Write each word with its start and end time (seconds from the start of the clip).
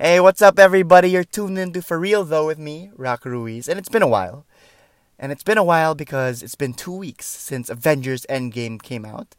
Hey, 0.00 0.20
what's 0.20 0.40
up, 0.40 0.60
everybody? 0.60 1.10
You're 1.10 1.24
tuned 1.24 1.58
into 1.58 1.82
For 1.82 1.98
Real 1.98 2.22
Though 2.22 2.46
with 2.46 2.56
me, 2.56 2.92
Rock 2.94 3.24
Ruiz, 3.24 3.66
and 3.66 3.80
it's 3.80 3.88
been 3.88 4.00
a 4.00 4.06
while. 4.06 4.46
And 5.18 5.32
it's 5.32 5.42
been 5.42 5.58
a 5.58 5.64
while 5.64 5.96
because 5.96 6.40
it's 6.40 6.54
been 6.54 6.72
two 6.72 6.94
weeks 6.94 7.26
since 7.26 7.68
Avengers 7.68 8.24
Endgame 8.30 8.80
came 8.80 9.04
out, 9.04 9.34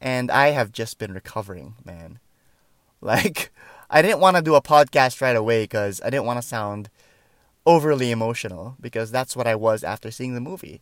and 0.00 0.30
I 0.30 0.50
have 0.50 0.70
just 0.70 0.98
been 0.98 1.12
recovering, 1.12 1.74
man. 1.84 2.20
Like, 3.00 3.50
I 3.90 4.00
didn't 4.00 4.20
want 4.20 4.36
to 4.36 4.42
do 4.42 4.54
a 4.54 4.62
podcast 4.62 5.20
right 5.20 5.34
away 5.34 5.64
because 5.64 6.00
I 6.04 6.10
didn't 6.10 6.26
want 6.26 6.40
to 6.40 6.46
sound 6.46 6.90
overly 7.66 8.12
emotional 8.12 8.76
because 8.80 9.10
that's 9.10 9.34
what 9.34 9.48
I 9.48 9.56
was 9.56 9.82
after 9.82 10.12
seeing 10.12 10.34
the 10.34 10.40
movie. 10.40 10.80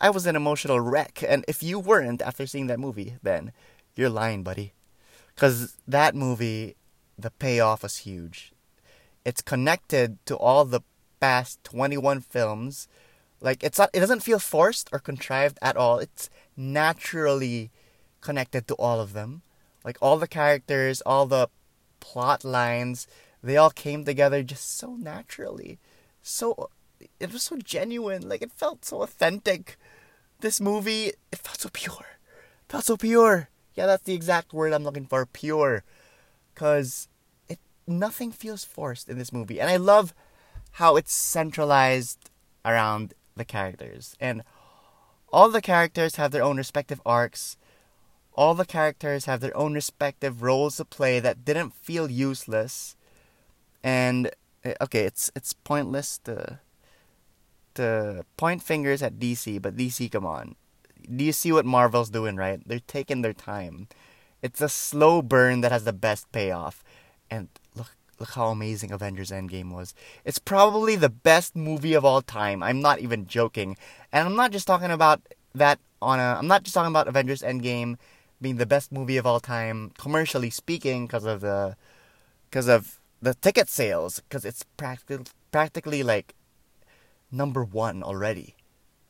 I 0.00 0.10
was 0.10 0.24
an 0.26 0.36
emotional 0.36 0.78
wreck, 0.78 1.24
and 1.26 1.44
if 1.48 1.64
you 1.64 1.80
weren't 1.80 2.22
after 2.22 2.46
seeing 2.46 2.68
that 2.68 2.78
movie, 2.78 3.16
then 3.24 3.50
you're 3.96 4.08
lying, 4.08 4.44
buddy. 4.44 4.72
Because 5.34 5.76
that 5.88 6.14
movie, 6.14 6.76
the 7.18 7.30
payoff 7.30 7.82
was 7.82 7.98
huge. 7.98 8.52
It's 9.24 9.42
connected 9.42 10.18
to 10.26 10.36
all 10.36 10.64
the 10.64 10.82
past 11.20 11.62
21 11.64 12.20
films. 12.20 12.88
Like 13.40 13.62
it's 13.62 13.78
not, 13.78 13.90
it 13.92 14.00
doesn't 14.00 14.22
feel 14.22 14.38
forced 14.38 14.88
or 14.92 14.98
contrived 14.98 15.58
at 15.62 15.76
all. 15.76 15.98
It's 15.98 16.30
naturally 16.56 17.70
connected 18.20 18.66
to 18.68 18.74
all 18.74 19.00
of 19.00 19.12
them. 19.12 19.42
Like 19.84 19.98
all 20.00 20.18
the 20.18 20.28
characters, 20.28 21.00
all 21.02 21.26
the 21.26 21.48
plot 22.00 22.44
lines, 22.44 23.06
they 23.42 23.56
all 23.56 23.70
came 23.70 24.04
together 24.04 24.42
just 24.42 24.76
so 24.76 24.94
naturally. 24.94 25.78
So 26.22 26.70
it 27.18 27.32
was 27.32 27.42
so 27.42 27.56
genuine. 27.56 28.28
Like 28.28 28.42
it 28.42 28.52
felt 28.52 28.84
so 28.84 29.02
authentic. 29.02 29.76
This 30.40 30.60
movie, 30.60 31.12
it 31.30 31.38
felt 31.38 31.60
so 31.60 31.68
pure. 31.72 32.18
It 32.68 32.72
felt 32.72 32.84
so 32.84 32.96
pure. 32.96 33.48
Yeah, 33.74 33.86
that's 33.86 34.04
the 34.04 34.14
exact 34.14 34.52
word 34.52 34.72
I'm 34.72 34.84
looking 34.84 35.06
for. 35.06 35.26
Pure. 35.26 35.84
Cause 36.54 37.08
nothing 37.86 38.32
feels 38.32 38.64
forced 38.64 39.08
in 39.08 39.18
this 39.18 39.32
movie. 39.32 39.60
And 39.60 39.68
I 39.68 39.76
love 39.76 40.14
how 40.72 40.96
it's 40.96 41.12
centralized 41.12 42.30
around 42.64 43.14
the 43.36 43.44
characters. 43.44 44.16
And 44.20 44.42
all 45.32 45.48
the 45.48 45.62
characters 45.62 46.16
have 46.16 46.30
their 46.30 46.42
own 46.42 46.56
respective 46.56 47.00
arcs. 47.04 47.56
All 48.34 48.54
the 48.54 48.66
characters 48.66 49.24
have 49.26 49.40
their 49.40 49.56
own 49.56 49.74
respective 49.74 50.42
roles 50.42 50.76
to 50.76 50.84
play 50.84 51.20
that 51.20 51.44
didn't 51.44 51.74
feel 51.74 52.10
useless. 52.10 52.96
And 53.82 54.30
eh, 54.64 54.74
okay 54.80 55.04
it's 55.04 55.30
it's 55.34 55.52
pointless 55.52 56.18
to 56.24 56.60
to 57.74 58.24
point 58.36 58.62
fingers 58.62 59.02
at 59.02 59.18
DC 59.18 59.60
but 59.60 59.76
DC 59.76 60.10
come 60.10 60.26
on. 60.26 60.54
Do 61.16 61.24
you 61.24 61.32
see 61.32 61.50
what 61.50 61.66
Marvel's 61.66 62.10
doing 62.10 62.36
right? 62.36 62.60
They're 62.64 62.80
taking 62.80 63.22
their 63.22 63.32
time. 63.32 63.88
It's 64.40 64.60
a 64.60 64.68
slow 64.68 65.22
burn 65.22 65.60
that 65.62 65.72
has 65.72 65.84
the 65.84 65.92
best 65.92 66.30
payoff. 66.32 66.84
And 67.30 67.48
look 68.22 68.30
how 68.30 68.46
amazing 68.46 68.92
Avengers 68.92 69.32
Endgame 69.32 69.72
was. 69.72 69.94
It's 70.24 70.38
probably 70.38 70.94
the 70.94 71.08
best 71.10 71.56
movie 71.56 71.94
of 71.94 72.04
all 72.04 72.22
time. 72.22 72.62
I'm 72.62 72.80
not 72.80 73.00
even 73.00 73.26
joking. 73.26 73.76
And 74.12 74.28
I'm 74.28 74.36
not 74.36 74.52
just 74.52 74.64
talking 74.64 74.92
about 74.92 75.20
that 75.56 75.80
on 76.00 76.20
a 76.20 76.38
I'm 76.38 76.46
not 76.46 76.62
just 76.62 76.74
talking 76.74 76.92
about 76.92 77.08
Avengers 77.08 77.42
Endgame 77.42 77.96
being 78.40 78.56
the 78.56 78.66
best 78.66 78.92
movie 78.92 79.16
of 79.16 79.26
all 79.26 79.40
time, 79.40 79.90
commercially 79.98 80.50
speaking, 80.50 81.06
because 81.06 81.24
of 81.24 81.40
the 81.40 81.76
because 82.48 82.68
of 82.68 83.00
the 83.20 83.34
ticket 83.34 83.68
sales, 83.68 84.20
because 84.20 84.44
it's 84.44 84.64
practically 84.76 85.26
practically 85.50 86.04
like 86.04 86.34
number 87.32 87.64
one 87.64 88.04
already. 88.04 88.54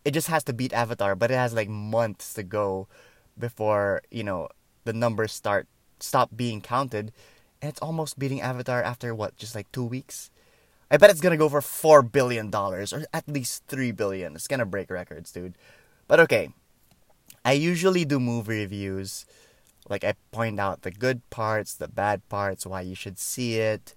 It 0.07 0.13
just 0.13 0.29
has 0.29 0.43
to 0.45 0.55
beat 0.55 0.73
Avatar, 0.73 1.15
but 1.15 1.31
it 1.31 1.35
has 1.35 1.53
like 1.53 1.69
months 1.69 2.33
to 2.35 2.43
go 2.43 2.89
before 3.39 4.01
you 4.11 4.25
know 4.25 4.49
the 4.85 4.95
numbers 4.95 5.33
start 5.33 5.69
stop 6.01 6.31
being 6.35 6.63
counted, 6.63 7.13
and 7.63 7.71
it's 7.71 7.81
almost 7.81 8.19
beating 8.19 8.41
Avatar 8.41 8.83
after 8.83 9.15
what, 9.15 9.37
just 9.39 9.55
like 9.55 9.71
two 9.71 9.85
weeks. 9.85 10.31
I 10.91 10.97
bet 10.99 11.11
it's 11.11 11.21
gonna 11.23 11.39
go 11.39 11.49
for 11.49 11.63
four 11.63 12.03
billion 12.03 12.51
dollars, 12.51 12.93
or 12.93 13.07
at 13.15 13.27
least 13.29 13.63
three 13.69 13.93
billion. 13.93 14.35
It's 14.35 14.49
gonna 14.49 14.67
break 14.67 14.91
records, 14.91 15.31
dude. 15.33 15.55
But 16.09 16.21
okay, 16.21 16.51
I 17.45 17.53
usually 17.53 18.05
do 18.05 18.21
movie 18.21 18.59
reviews. 18.59 19.25
Like 19.89 20.05
I 20.05 20.15
point 20.33 20.61
out 20.61 20.83
the 20.83 20.91
good 20.91 21.23
parts, 21.31 21.75
the 21.75 21.89
bad 21.89 22.29
parts, 22.29 22.67
why 22.67 22.83
you 22.83 22.95
should 22.95 23.19
see 23.19 23.59
it, 23.59 23.95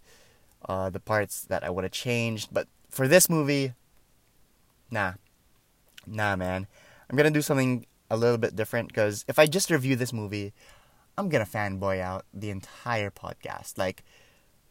uh, 0.69 0.89
the 0.89 0.99
parts 0.99 1.41
that 1.45 1.63
I 1.63 1.69
would 1.69 1.83
have 1.83 1.91
changed. 1.91 2.49
But 2.53 2.67
for 2.89 3.07
this 3.07 3.29
movie, 3.29 3.73
nah, 4.89 5.13
nah, 6.07 6.35
man. 6.35 6.67
I'm 7.09 7.17
gonna 7.17 7.31
do 7.31 7.41
something 7.41 7.85
a 8.09 8.17
little 8.17 8.37
bit 8.37 8.55
different 8.55 8.89
because 8.89 9.25
if 9.27 9.37
I 9.37 9.47
just 9.47 9.69
review 9.69 9.95
this 9.95 10.13
movie, 10.13 10.53
I'm 11.17 11.29
gonna 11.29 11.45
fanboy 11.45 12.01
out 12.01 12.25
the 12.33 12.49
entire 12.49 13.11
podcast. 13.11 13.77
Like, 13.77 14.03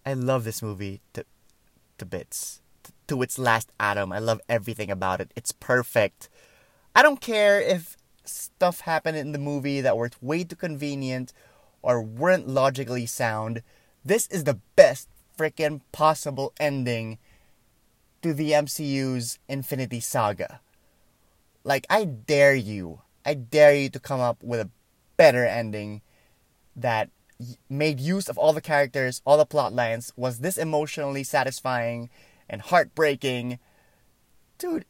I 0.05 0.15
love 0.15 0.45
this 0.45 0.63
movie 0.63 1.01
to 1.15 1.25
to 1.99 2.05
bits, 2.05 2.61
to, 2.83 2.93
to 3.09 3.23
its 3.23 3.39
last 3.39 3.71
atom. 3.79 4.13
I 4.13 4.19
love 4.19 4.41
everything 4.49 4.91
about 4.91 5.21
it. 5.21 5.33
It's 5.37 5.53
perfect. 5.53 6.29
I 6.95 7.03
don't 7.03 7.21
care 7.21 7.61
if 7.61 7.97
stuff 8.25 8.81
happened 8.81 9.17
in 9.17 9.33
the 9.33 9.39
movie 9.39 9.81
that 9.81 9.97
were 9.97 10.11
way 10.21 10.45
too 10.45 10.57
convenient 10.57 11.33
or 11.83 12.03
weren't 12.03 12.49
logically 12.49 13.07
sound. 13.07 13.63
This 14.05 14.27
is 14.29 14.45
the 14.45 14.61
best 14.77 15.09
freaking 15.37 15.81
possible 15.93 16.53
ending 16.61 17.19
to 18.23 18.33
the 18.33 18.53
MCU's 18.53 19.39
Infinity 19.49 20.01
Saga. 20.01 20.61
Like, 21.63 21.87
I 21.91 22.05
dare 22.05 22.55
you, 22.55 23.03
I 23.25 23.35
dare 23.35 23.75
you 23.75 23.89
to 23.91 24.01
come 24.01 24.21
up 24.21 24.43
with 24.43 24.61
a 24.61 24.71
better 25.17 25.45
ending 25.45 26.03
that 26.77 27.11
made 27.69 28.01
use 28.01 28.29
of 28.29 28.39
all 28.39 28.53
the 28.53 28.61
characters, 28.61 29.21
all 29.25 29.37
the 29.37 29.47
plot 29.47 29.73
lines, 29.73 30.13
was 30.17 30.39
this 30.39 30.57
emotionally 30.57 31.25
satisfying 31.25 32.11
and 32.49 32.63
heartbreaking. 32.63 33.59
Dude, 34.59 34.85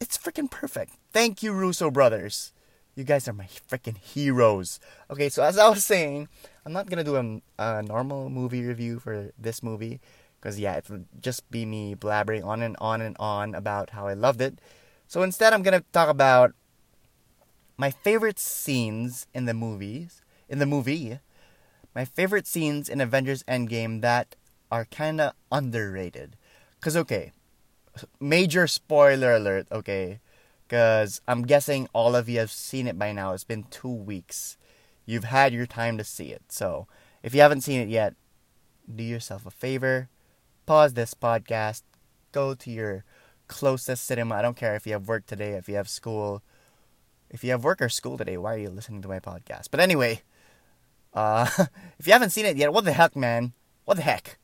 it's 0.00 0.18
freaking 0.18 0.50
perfect. 0.50 0.94
Thank 1.12 1.42
you, 1.42 1.52
Russo 1.52 1.90
brothers. 1.90 2.52
You 2.94 3.02
guys 3.02 3.26
are 3.26 3.32
my 3.32 3.46
freaking 3.46 3.98
heroes. 3.98 4.78
Okay, 5.10 5.28
so 5.28 5.42
as 5.42 5.58
I 5.58 5.68
was 5.68 5.84
saying, 5.84 6.28
I'm 6.64 6.72
not 6.72 6.88
gonna 6.88 7.04
do 7.04 7.16
a, 7.16 7.62
a 7.62 7.82
normal 7.82 8.30
movie 8.30 8.64
review 8.64 9.00
for 9.00 9.32
this 9.36 9.62
movie 9.62 10.00
because 10.40 10.60
yeah, 10.60 10.74
it 10.74 10.88
would 10.88 11.06
just 11.20 11.50
be 11.50 11.66
me 11.66 11.96
blabbering 11.96 12.44
on 12.44 12.62
and 12.62 12.76
on 12.78 13.00
and 13.00 13.16
on 13.18 13.54
about 13.54 13.90
how 13.90 14.06
I 14.06 14.14
loved 14.14 14.40
it. 14.40 14.60
So 15.08 15.22
instead, 15.22 15.52
I'm 15.52 15.62
gonna 15.62 15.82
talk 15.92 16.08
about 16.08 16.52
my 17.76 17.90
favorite 17.90 18.38
scenes 18.38 19.26
in 19.34 19.46
the 19.46 19.54
movies 19.54 20.22
in 20.54 20.60
the 20.60 20.66
movie. 20.66 21.18
My 21.96 22.04
favorite 22.04 22.46
scenes 22.46 22.88
in 22.88 23.00
Avengers 23.00 23.42
Endgame 23.42 24.00
that 24.02 24.36
are 24.70 24.84
kind 24.84 25.20
of 25.20 25.32
underrated. 25.50 26.36
Cause 26.80 26.96
okay, 26.96 27.32
major 28.20 28.66
spoiler 28.68 29.34
alert. 29.34 29.66
Okay, 29.72 30.20
because 30.66 31.20
I'm 31.26 31.42
guessing 31.42 31.88
all 31.92 32.14
of 32.14 32.28
you 32.28 32.38
have 32.38 32.52
seen 32.52 32.86
it 32.86 32.98
by 32.98 33.10
now. 33.10 33.32
It's 33.32 33.44
been 33.44 33.64
two 33.64 33.92
weeks. 33.92 34.56
You've 35.04 35.24
had 35.24 35.52
your 35.52 35.66
time 35.66 35.98
to 35.98 36.04
see 36.04 36.28
it. 36.28 36.42
So, 36.48 36.86
if 37.22 37.34
you 37.34 37.40
haven't 37.40 37.62
seen 37.62 37.80
it 37.80 37.88
yet, 37.88 38.14
do 38.92 39.02
yourself 39.02 39.44
a 39.44 39.50
favor. 39.50 40.08
Pause 40.66 40.94
this 40.94 41.14
podcast. 41.14 41.82
Go 42.30 42.54
to 42.54 42.70
your 42.70 43.04
closest 43.48 44.06
cinema. 44.06 44.36
I 44.36 44.42
don't 44.42 44.56
care 44.56 44.76
if 44.76 44.86
you 44.86 44.92
have 44.92 45.08
work 45.08 45.26
today, 45.26 45.52
if 45.52 45.68
you 45.68 45.74
have 45.74 45.88
school. 45.88 46.42
If 47.28 47.42
you 47.42 47.50
have 47.50 47.64
work 47.64 47.82
or 47.82 47.88
school 47.88 48.16
today, 48.16 48.36
why 48.36 48.54
are 48.54 48.58
you 48.58 48.70
listening 48.70 49.02
to 49.02 49.08
my 49.08 49.18
podcast? 49.18 49.68
But 49.70 49.80
anyway, 49.80 50.22
uh, 51.14 51.48
if 51.98 52.06
you 52.06 52.12
haven't 52.12 52.30
seen 52.30 52.46
it 52.46 52.56
yet, 52.56 52.72
what 52.72 52.84
the 52.84 52.92
heck, 52.92 53.16
man? 53.16 53.52
What 53.84 53.96
the 53.96 54.02
heck? 54.02 54.38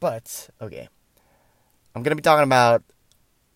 But, 0.00 0.50
okay. 0.60 0.88
I'm 1.94 2.02
going 2.02 2.10
to 2.10 2.16
be 2.16 2.22
talking 2.22 2.44
about 2.44 2.82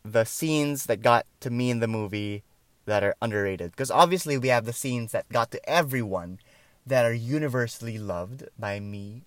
the 0.04 0.24
scenes 0.24 0.86
that 0.86 1.02
got 1.02 1.26
to 1.40 1.50
me 1.50 1.70
in 1.70 1.80
the 1.80 1.88
movie 1.88 2.42
that 2.86 3.04
are 3.04 3.14
underrated. 3.20 3.70
Because 3.72 3.90
obviously 3.90 4.38
we 4.38 4.48
have 4.48 4.64
the 4.64 4.72
scenes 4.72 5.12
that 5.12 5.28
got 5.28 5.50
to 5.52 5.68
everyone 5.68 6.38
that 6.86 7.04
are 7.04 7.12
universally 7.12 7.98
loved 7.98 8.44
by 8.58 8.80
me, 8.80 9.24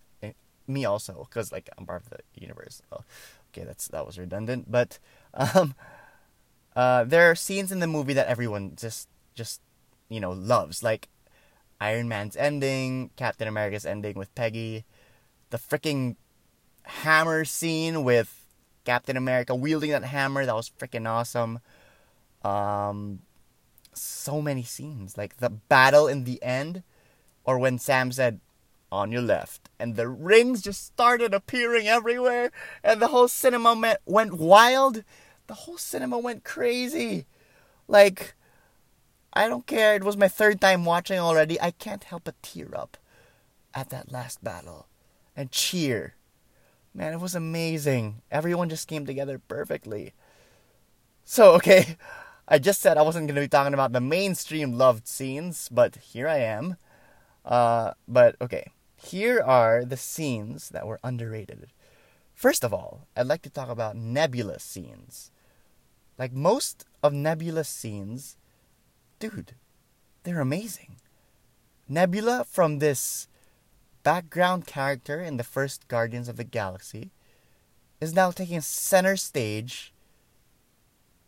me 0.67 0.85
also. 0.85 1.27
Because 1.29 1.51
like 1.51 1.69
I'm 1.77 1.85
part 1.85 2.03
of 2.03 2.09
the 2.09 2.19
universe. 2.33 2.81
Okay, 2.91 3.65
that's 3.65 3.87
that 3.89 4.05
was 4.05 4.17
redundant. 4.17 4.71
But 4.71 4.99
um, 5.33 5.75
uh, 6.75 7.03
there 7.03 7.29
are 7.29 7.35
scenes 7.35 7.71
in 7.71 7.79
the 7.79 7.87
movie 7.87 8.13
that 8.13 8.27
everyone 8.27 8.73
just 8.75 9.07
just 9.35 9.61
you 10.09 10.19
know 10.19 10.31
loves, 10.31 10.83
like 10.83 11.07
Iron 11.81 12.07
Man's 12.07 12.37
ending, 12.37 13.09
Captain 13.15 13.47
America's 13.47 13.87
ending 13.87 14.15
with 14.15 14.33
Peggy, 14.35 14.85
the 15.49 15.57
freaking 15.57 16.15
hammer 16.83 17.43
scene 17.43 18.03
with 18.03 18.45
Captain 18.85 19.17
America 19.17 19.55
wielding 19.55 19.89
that 19.89 20.03
hammer. 20.03 20.45
That 20.45 20.55
was 20.55 20.69
freaking 20.69 21.09
awesome. 21.09 21.59
Um, 22.43 23.21
so 23.93 24.43
many 24.43 24.61
scenes, 24.61 25.17
like 25.17 25.37
the 25.37 25.49
battle 25.49 26.07
in 26.07 26.23
the 26.23 26.41
end, 26.43 26.83
or 27.43 27.57
when 27.57 27.79
Sam 27.79 28.11
said, 28.11 28.39
"On 28.91 29.11
your 29.11 29.23
left," 29.23 29.69
and 29.79 29.95
the 29.95 30.07
rings 30.07 30.61
just 30.61 30.85
started 30.85 31.33
appearing 31.33 31.87
everywhere, 31.87 32.51
and 32.83 33.01
the 33.01 33.07
whole 33.07 33.27
cinema 33.27 33.73
went 33.73 33.99
went 34.05 34.33
wild. 34.33 35.03
The 35.47 35.65
whole 35.65 35.77
cinema 35.77 36.19
went 36.19 36.43
crazy. 36.43 37.25
Like, 37.87 38.35
I 39.33 39.47
don't 39.47 39.65
care. 39.65 39.95
It 39.95 40.03
was 40.03 40.17
my 40.17 40.27
third 40.27 40.59
time 40.59 40.85
watching 40.85 41.19
already. 41.19 41.59
I 41.59 41.71
can't 41.71 42.03
help 42.03 42.25
but 42.25 42.41
tear 42.41 42.69
up 42.75 42.97
at 43.73 43.89
that 43.89 44.11
last 44.11 44.43
battle 44.43 44.87
and 45.35 45.51
cheer 45.51 46.15
Man, 46.93 47.13
it 47.13 47.21
was 47.21 47.35
amazing. 47.35 48.21
Everyone 48.29 48.67
just 48.67 48.87
came 48.87 49.05
together 49.05 49.39
perfectly. 49.39 50.13
So, 51.23 51.53
okay, 51.53 51.95
I 52.47 52.59
just 52.59 52.81
said 52.81 52.97
I 52.97 53.01
wasn't 53.01 53.27
going 53.27 53.35
to 53.35 53.41
be 53.41 53.47
talking 53.47 53.73
about 53.73 53.93
the 53.93 54.01
mainstream 54.01 54.73
loved 54.73 55.07
scenes, 55.07 55.69
but 55.71 55.95
here 55.95 56.27
I 56.27 56.39
am. 56.39 56.75
Uh, 57.45 57.91
but 58.07 58.35
okay, 58.41 58.71
here 58.97 59.39
are 59.39 59.85
the 59.85 59.95
scenes 59.95 60.69
that 60.69 60.85
were 60.85 60.99
underrated. 61.01 61.67
First 62.33 62.63
of 62.63 62.73
all, 62.73 63.07
I'd 63.15 63.27
like 63.27 63.41
to 63.43 63.49
talk 63.49 63.69
about 63.69 63.95
Nebula 63.95 64.59
scenes. 64.59 65.31
Like 66.17 66.33
most 66.33 66.85
of 67.01 67.13
Nebula's 67.13 67.69
scenes, 67.69 68.35
dude, 69.21 69.53
they're 70.23 70.41
amazing. 70.41 70.95
Nebula 71.87 72.43
from 72.49 72.79
this 72.79 73.27
background 74.01 74.65
character 74.65 75.21
in 75.21 75.37
the 75.37 75.43
first 75.43 75.87
Guardians 75.87 76.27
of 76.27 76.37
the 76.37 76.43
Galaxy 76.43 77.11
is 78.01 78.15
now 78.15 78.31
taking 78.31 78.61
center 78.61 79.15
stage 79.15 79.93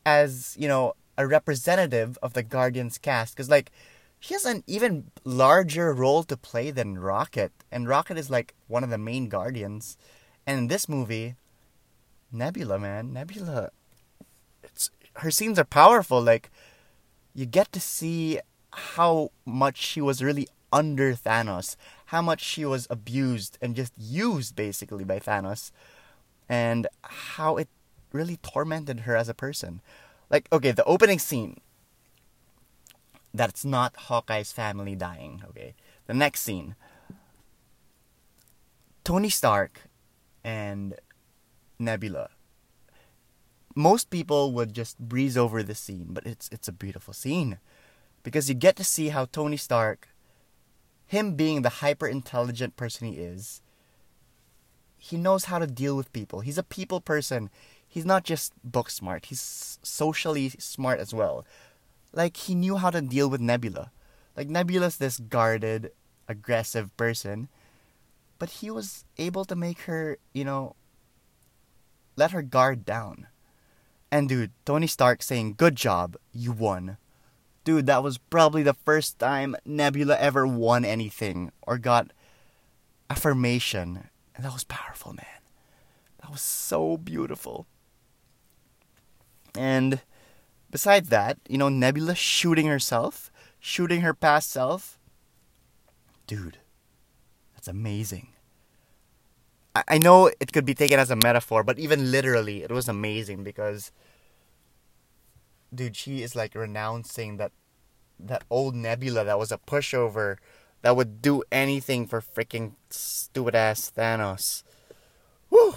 as, 0.06 0.58
you 0.60 0.68
know, 0.68 0.96
a 1.20 1.28
representative 1.28 2.18
of 2.24 2.34
the 2.34 2.42
Guardians 2.42 2.98
cast 2.98 3.36
because 3.36 3.50
like 3.50 3.72
she 4.20 4.34
has 4.34 4.46
an 4.46 4.64
even 4.66 5.12
larger 5.24 5.94
role 5.94 6.24
to 6.24 6.36
play 6.36 6.72
than 6.72 6.98
Rocket, 6.98 7.52
and 7.72 7.88
Rocket 7.88 8.18
is 8.18 8.32
like 8.32 8.56
one 8.68 8.84
of 8.84 8.90
the 8.90 8.98
main 8.98 9.28
Guardians. 9.30 9.98
And 10.48 10.58
in 10.58 10.68
this 10.68 10.90
movie, 10.90 11.36
Nebula, 12.32 12.80
man, 12.80 13.14
Nebula, 13.14 13.70
it's 14.64 14.90
her 15.18 15.30
scenes 15.30 15.60
are 15.60 15.66
powerful. 15.66 16.22
Like 16.22 16.50
you 17.34 17.46
get 17.46 17.72
to 17.74 17.80
see 17.80 18.40
how 18.72 19.32
much 19.46 19.78
she 19.78 20.02
was 20.02 20.24
really 20.24 20.48
under 20.72 21.14
Thanos, 21.14 21.76
how 22.08 22.22
much 22.22 22.42
she 22.42 22.66
was 22.66 22.88
abused 22.90 23.58
and 23.62 23.76
just 23.76 23.94
used 23.98 24.56
basically 24.56 25.04
by 25.04 25.20
Thanos, 25.20 25.72
and 26.50 26.88
how 27.04 27.58
it 27.58 27.70
really 28.12 28.38
tormented 28.38 29.02
her 29.02 29.16
as 29.16 29.30
a 29.30 29.34
person. 29.34 29.82
Like, 30.30 30.48
okay, 30.52 30.72
the 30.72 30.84
opening 30.86 31.20
scene. 31.20 31.60
That's 33.34 33.66
not 33.66 33.96
Hawkeye's 33.96 34.52
family 34.52 34.96
dying, 34.96 35.42
okay? 35.50 35.74
The 36.06 36.14
next 36.14 36.42
scene. 36.42 36.76
Tony 39.04 39.30
Stark 39.30 39.82
and 40.44 40.96
Nebula. 41.80 42.30
Most 43.76 44.10
people 44.10 44.52
would 44.54 44.74
just 44.74 45.00
breeze 45.00 45.38
over 45.38 45.64
the 45.64 45.76
scene, 45.76 46.08
but 46.10 46.26
it's 46.26 46.50
it's 46.52 46.68
a 46.68 46.72
beautiful 46.72 47.14
scene 47.14 47.58
because 48.24 48.48
you 48.48 48.56
get 48.56 48.76
to 48.78 48.84
see 48.84 49.10
how 49.10 49.26
Tony 49.26 49.58
Stark 49.58 50.10
him 51.06 51.36
being 51.36 51.62
the 51.62 51.70
hyper 51.84 52.08
intelligent 52.08 52.76
person 52.76 53.08
he 53.08 53.20
is, 53.20 53.62
he 54.98 55.16
knows 55.16 55.46
how 55.46 55.60
to 55.60 55.68
deal 55.68 55.96
with 55.96 56.12
people. 56.14 56.40
He's 56.40 56.58
a 56.58 56.64
people 56.64 57.02
person 57.02 57.50
he's 57.88 58.06
not 58.06 58.24
just 58.24 58.52
book 58.64 58.90
smart, 58.90 59.28
he's 59.28 59.78
socially 59.84 60.50
smart 60.58 61.00
as 61.00 61.14
well. 61.14 61.46
Like, 62.12 62.38
he 62.38 62.56
knew 62.56 62.78
how 62.78 62.90
to 62.90 63.02
deal 63.02 63.30
with 63.30 63.40
Nebula. 63.40 63.92
Like, 64.36 64.50
Nebula's 64.50 64.98
this 64.98 65.20
guarded, 65.20 65.92
aggressive 66.28 66.96
person, 66.98 67.50
but 68.40 68.50
he 68.50 68.72
was 68.72 69.06
able 69.20 69.46
to 69.46 69.56
make 69.56 69.82
her, 69.82 70.18
you 70.34 70.44
know, 70.44 70.76
let 72.16 72.32
her 72.32 72.42
guard 72.42 72.84
down. 72.84 73.28
And 74.14 74.30
dude, 74.30 74.52
Tony 74.64 74.86
Stark 74.86 75.24
saying, 75.24 75.56
Good 75.58 75.76
job, 75.76 76.18
you 76.32 76.52
won. 76.52 76.98
Dude, 77.64 77.88
that 77.88 78.04
was 78.04 78.20
probably 78.20 78.62
the 78.62 78.76
first 78.76 79.18
time 79.18 79.56
Nebula 79.66 80.16
ever 80.20 80.46
won 80.46 80.86
anything 80.86 81.52
or 81.64 81.80
got 81.80 82.14
affirmation. 83.10 84.10
And 84.36 84.46
that 84.46 84.54
was 84.54 84.66
powerful, 84.66 85.14
man. 85.14 85.42
That 86.22 86.30
was 86.30 86.42
so 86.42 86.96
beautiful. 86.96 87.66
And 89.58 90.02
besides 90.70 91.10
that, 91.10 91.40
you 91.50 91.58
know, 91.58 91.70
Nebula 91.70 92.14
shooting 92.14 92.68
herself, 92.68 93.32
shooting 93.60 94.02
her 94.02 94.14
past 94.14 94.52
self. 94.52 95.00
Dude, 96.28 96.60
that's 97.56 97.68
amazing. 97.68 98.33
I, 99.76 99.98
know 99.98 100.28
it 100.28 100.54
could 100.54 100.66
be 100.66 100.76
taken 100.76 101.00
as 101.00 101.10
a 101.10 101.16
metaphor, 101.16 101.64
but 101.64 101.80
even 101.80 102.12
literally, 102.12 102.62
it 102.62 102.72
was 102.72 102.88
amazing 102.88 103.44
because, 103.44 103.92
dude, 105.74 105.96
she 105.96 106.22
is 106.22 106.36
like 106.36 106.54
renouncing 106.54 107.38
that 107.38 107.52
that 108.20 108.44
old 108.50 108.76
Nebula 108.76 109.26
that 109.26 109.40
was 109.40 109.52
a 109.52 109.58
pushover 109.58 110.38
that 110.84 110.96
would 110.96 111.22
do 111.22 111.44
anything 111.52 112.06
for 112.06 112.22
freaking 112.22 112.74
stupid 112.90 113.56
ass 113.56 113.92
Thanos. 113.96 114.64
Whew! 115.50 115.76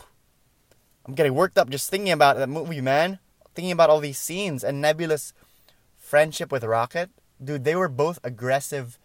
I'm 1.07 1.15
getting 1.15 1.35
worked 1.35 1.57
up 1.57 1.71
just 1.71 1.91
thinking 1.91 2.13
about 2.13 2.37
that 2.37 2.49
movie, 2.49 2.83
man 2.83 3.19
thinking 3.57 3.73
about 3.73 3.91
all 3.91 3.99
these 3.99 4.19
scenes 4.19 4.63
and 4.63 4.81
Nebula's 4.81 5.33
friendship 5.97 6.53
with 6.53 6.63
Rocket, 6.63 7.11
dude, 7.43 7.65
they 7.65 7.75
were 7.75 7.89
both 7.89 8.21
aggressive 8.23 8.99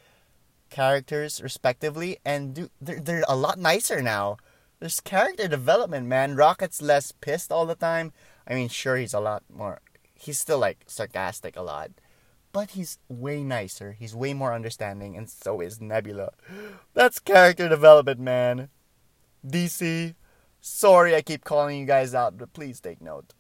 characters 0.70 1.42
respectively, 1.42 2.20
and 2.24 2.54
dude, 2.54 2.70
they're 2.80 3.00
they're 3.00 3.24
a 3.28 3.36
lot 3.36 3.58
nicer 3.58 4.02
now. 4.02 4.38
There's 4.82 5.00
character 5.00 5.48
development, 5.48 6.08
man. 6.08 6.36
Rocket's 6.36 6.82
less 6.82 7.12
pissed 7.12 7.52
all 7.52 7.68
the 7.68 7.76
time. 7.76 8.14
I 8.48 8.56
mean, 8.56 8.68
sure, 8.68 8.98
he's 8.98 9.14
a 9.14 9.20
lot 9.20 9.44
more. 9.48 9.80
He's 10.16 10.40
still 10.40 10.58
like 10.58 10.86
sarcastic 10.88 11.56
a 11.56 11.62
lot, 11.62 11.92
but 12.52 12.72
he's 12.72 12.98
way 13.08 13.44
nicer. 13.44 13.92
He's 13.92 14.16
way 14.16 14.34
more 14.34 14.56
understanding, 14.56 15.16
and 15.16 15.30
so 15.30 15.62
is 15.62 15.80
Nebula. 15.80 16.32
That's 16.96 17.20
character 17.20 17.70
development, 17.70 18.20
man. 18.20 18.70
DC, 19.46 20.16
sorry 20.60 21.16
I 21.16 21.22
keep 21.22 21.44
calling 21.44 21.80
you 21.80 21.86
guys 21.86 22.16
out, 22.16 22.40
but 22.40 22.52
please 22.54 22.80
take 22.80 23.02
note. 23.02 23.36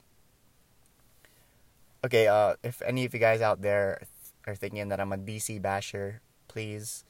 Okay, 2.05 2.27
uh, 2.27 2.53
if 2.61 2.83
any 2.83 3.03
of 3.03 3.15
you 3.15 3.19
guys 3.19 3.41
out 3.41 3.63
there 3.63 4.05
are 4.45 4.55
thinking 4.55 4.89
that 4.89 4.99
I'm 4.99 5.11
a 5.11 5.17
DC 5.17 5.59
basher, 5.59 6.21
please, 6.47 7.03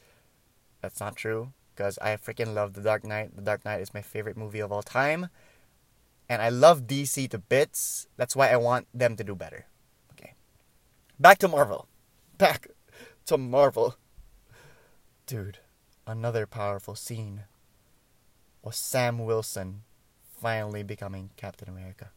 that's 0.81 1.01
not 1.01 1.18
true. 1.18 1.51
Because 1.81 1.98
I 1.98 2.16
freaking 2.16 2.54
love 2.54 2.74
The 2.74 2.81
Dark 2.81 3.04
Knight. 3.04 3.36
The 3.36 3.42
Dark 3.42 3.66
Knight 3.66 3.81
is 3.81 3.92
my 3.92 4.04
favorite 4.04 4.38
movie 4.38 4.60
of 4.60 4.72
all 4.72 4.83
time. 4.83 5.30
And 6.30 6.39
I 6.39 6.50
love 6.50 6.86
DC 6.86 7.28
to 7.31 7.39
bits. 7.39 8.06
That's 8.18 8.36
why 8.36 8.51
I 8.51 8.57
want 8.57 8.86
them 8.94 9.16
to 9.16 9.24
do 9.24 9.33
better. 9.33 9.66
Okay. 10.12 10.36
Back 11.19 11.39
to 11.39 11.48
Marvel. 11.48 11.88
Back 12.38 12.68
to 13.25 13.36
Marvel. 13.36 13.95
Dude, 15.25 15.57
another 16.06 16.45
powerful 16.45 16.94
scene 16.94 17.45
was 18.62 18.75
Sam 18.75 19.25
Wilson 19.25 19.81
finally 20.39 20.84
becoming 20.84 21.31
Captain 21.36 21.67
America. 21.67 22.12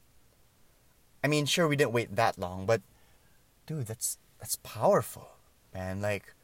I 1.24 1.26
mean, 1.28 1.46
sure, 1.46 1.66
we 1.66 1.76
didn't 1.76 1.92
wait 1.92 2.14
that 2.16 2.38
long, 2.38 2.66
but 2.66 2.82
dude, 3.66 3.86
that's 3.86 4.18
that's 4.38 4.56
powerful, 4.56 5.38
man. 5.72 6.02
Like, 6.02 6.34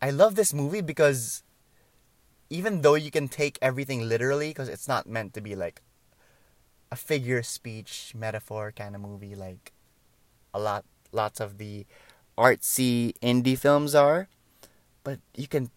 I 0.00 0.08
love 0.08 0.34
this 0.34 0.54
movie 0.54 0.80
because 0.80 1.42
even 2.50 2.82
though 2.82 2.96
you 2.96 3.10
can 3.10 3.28
take 3.28 3.58
everything 3.62 4.08
literally, 4.08 4.48
because 4.48 4.68
it's 4.68 4.88
not 4.88 5.06
meant 5.06 5.32
to 5.34 5.40
be 5.40 5.54
like 5.54 5.80
a 6.90 6.96
figure 6.96 7.42
speech 7.42 8.12
metaphor 8.16 8.72
kind 8.72 8.94
of 8.94 9.00
movie, 9.00 9.34
like 9.36 9.72
a 10.52 10.58
lot, 10.58 10.84
lots 11.12 11.38
of 11.38 11.58
the 11.58 11.86
artsy 12.36 13.14
indie 13.22 13.56
films 13.56 13.94
are, 13.94 14.28
but 15.04 15.20
you 15.36 15.46
can 15.46 15.70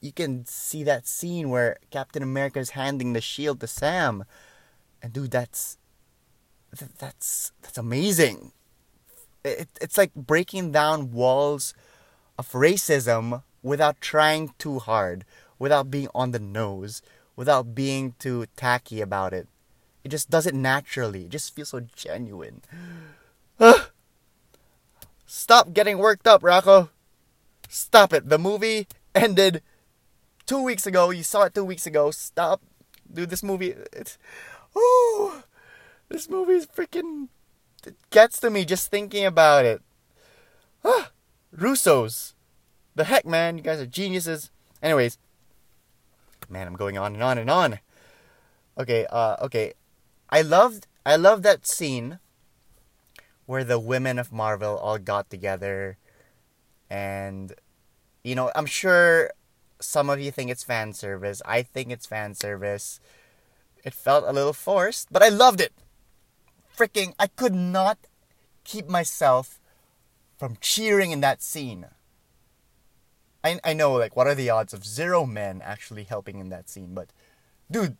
you 0.00 0.12
can 0.12 0.46
see 0.46 0.84
that 0.84 1.08
scene 1.08 1.50
where 1.50 1.78
Captain 1.90 2.22
America 2.22 2.60
is 2.60 2.70
handing 2.70 3.12
the 3.12 3.20
shield 3.20 3.58
to 3.60 3.66
Sam, 3.66 4.24
and 5.02 5.12
dude, 5.12 5.32
that's 5.32 5.76
that's 6.98 7.52
that's 7.62 7.78
amazing. 7.78 8.52
It, 9.44 9.68
it's 9.80 9.98
like 9.98 10.14
breaking 10.14 10.72
down 10.72 11.10
walls 11.10 11.74
of 12.38 12.50
racism 12.52 13.42
without 13.62 14.00
trying 14.00 14.54
too 14.58 14.78
hard, 14.78 15.24
without 15.58 15.90
being 15.90 16.08
on 16.14 16.30
the 16.32 16.38
nose, 16.38 17.02
without 17.36 17.74
being 17.74 18.14
too 18.18 18.46
tacky 18.56 19.00
about 19.00 19.32
it. 19.32 19.48
It 20.04 20.08
just 20.08 20.30
does 20.30 20.46
it 20.46 20.54
naturally. 20.54 21.24
It 21.24 21.30
just 21.30 21.54
feels 21.54 21.70
so 21.70 21.80
genuine. 21.94 22.62
Stop 25.26 25.74
getting 25.74 25.98
worked 25.98 26.26
up, 26.26 26.42
Rocco. 26.42 26.90
Stop 27.68 28.12
it. 28.12 28.28
The 28.28 28.38
movie 28.38 28.88
ended 29.14 29.62
two 30.46 30.62
weeks 30.62 30.86
ago. 30.86 31.10
You 31.10 31.22
saw 31.22 31.42
it 31.42 31.54
two 31.54 31.64
weeks 31.64 31.86
ago. 31.86 32.10
Stop. 32.10 32.62
Dude, 33.12 33.30
this 33.30 33.42
movie. 33.42 33.74
It's. 33.92 34.16
Oh. 34.74 35.42
This 36.08 36.28
movie 36.30 36.54
is 36.54 36.66
freaking. 36.66 37.28
It 37.86 37.96
gets 38.10 38.40
to 38.40 38.50
me 38.50 38.64
just 38.64 38.90
thinking 38.90 39.26
about 39.26 39.66
it. 39.66 39.82
Ah, 40.84 41.10
Russos. 41.56 42.32
The 42.94 43.04
heck, 43.04 43.26
man. 43.26 43.58
You 43.58 43.62
guys 43.62 43.80
are 43.80 43.86
geniuses. 43.86 44.50
Anyways. 44.82 45.18
Man, 46.48 46.66
I'm 46.66 46.76
going 46.76 46.96
on 46.98 47.14
and 47.14 47.22
on 47.22 47.38
and 47.38 47.50
on. 47.50 47.78
Okay, 48.78 49.06
uh, 49.10 49.36
okay. 49.42 49.74
I 50.30 50.42
loved, 50.42 50.86
I 51.04 51.16
loved 51.16 51.42
that 51.44 51.66
scene 51.66 52.18
where 53.46 53.64
the 53.64 53.78
women 53.78 54.18
of 54.18 54.32
Marvel 54.32 54.76
all 54.76 54.98
got 54.98 55.30
together 55.30 55.96
and 56.90 57.54
you 58.22 58.34
know, 58.34 58.50
I'm 58.54 58.66
sure 58.66 59.30
some 59.80 60.10
of 60.10 60.20
you 60.20 60.30
think 60.30 60.50
it's 60.50 60.64
fan 60.64 60.92
service. 60.92 61.40
I 61.46 61.62
think 61.62 61.90
it's 61.90 62.06
fan 62.06 62.34
service 62.34 63.00
It 63.84 63.94
felt 63.94 64.24
a 64.26 64.32
little 64.32 64.52
forced, 64.52 65.08
but 65.10 65.22
I 65.22 65.28
loved 65.28 65.60
it. 65.60 65.72
Freaking, 66.76 67.14
I 67.18 67.28
could 67.28 67.54
not 67.54 67.98
keep 68.64 68.88
myself 68.88 69.60
from 70.36 70.58
cheering 70.60 71.10
in 71.10 71.20
that 71.20 71.42
scene. 71.42 71.86
I, 73.44 73.60
I 73.64 73.72
know, 73.72 73.92
like, 73.92 74.16
what 74.16 74.26
are 74.26 74.34
the 74.34 74.50
odds 74.50 74.74
of 74.74 74.84
zero 74.84 75.24
men 75.24 75.62
actually 75.62 76.04
helping 76.04 76.38
in 76.38 76.48
that 76.48 76.68
scene, 76.68 76.94
but 76.94 77.10
dude, 77.70 77.96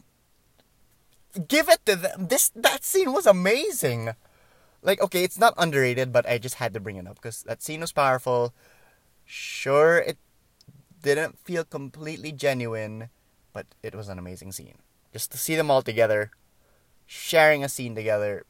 give 1.47 1.69
it 1.69 1.85
to 1.87 1.97
them. 1.97 2.27
This 2.29 2.51
that 2.57 2.85
scene 2.85 3.13
was 3.13 3.27
amazing. 3.27 4.11
Like, 4.83 5.01
okay, 5.01 5.25
it's 5.25 5.39
not 5.39 5.55
underrated, 5.57 6.13
but 6.13 6.29
I 6.29 6.39
just 6.39 6.57
had 6.57 6.75
to 6.75 6.81
bring 6.81 6.97
it 6.97 7.07
up 7.07 7.17
because 7.17 7.43
that 7.45 7.63
scene 7.63 7.81
was 7.81 7.93
powerful. 7.93 8.55
Sure, 9.25 9.99
it 9.99 10.19
didn't 11.03 11.39
feel 11.39 11.65
completely 11.65 12.33
genuine, 12.33 13.11
but 13.53 13.67
it 13.83 13.95
was 13.95 14.09
an 14.09 14.19
amazing 14.19 14.53
scene. 14.53 14.79
Just 15.13 15.31
to 15.33 15.39
see 15.39 15.57
them 15.57 15.71
all 15.71 15.83
together, 15.83 16.31
sharing 17.07 17.65
a 17.65 17.69
scene 17.69 17.95
together, 17.95 18.45